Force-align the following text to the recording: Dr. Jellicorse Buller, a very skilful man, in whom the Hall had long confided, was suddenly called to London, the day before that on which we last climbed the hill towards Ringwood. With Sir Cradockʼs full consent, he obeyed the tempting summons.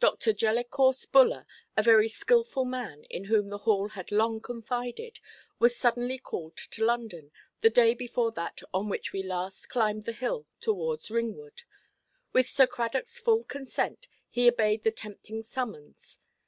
Dr. 0.00 0.32
Jellicorse 0.32 1.04
Buller, 1.04 1.46
a 1.76 1.82
very 1.84 2.08
skilful 2.08 2.64
man, 2.64 3.04
in 3.04 3.26
whom 3.26 3.50
the 3.50 3.58
Hall 3.58 3.90
had 3.90 4.10
long 4.10 4.40
confided, 4.40 5.20
was 5.60 5.76
suddenly 5.76 6.18
called 6.18 6.56
to 6.56 6.84
London, 6.84 7.30
the 7.60 7.70
day 7.70 7.94
before 7.94 8.32
that 8.32 8.62
on 8.74 8.88
which 8.88 9.12
we 9.12 9.22
last 9.22 9.68
climbed 9.68 10.06
the 10.06 10.12
hill 10.12 10.48
towards 10.60 11.08
Ringwood. 11.08 11.62
With 12.32 12.48
Sir 12.48 12.66
Cradockʼs 12.66 13.20
full 13.20 13.44
consent, 13.44 14.08
he 14.28 14.48
obeyed 14.48 14.82
the 14.82 14.90
tempting 14.90 15.44
summons. 15.44 16.18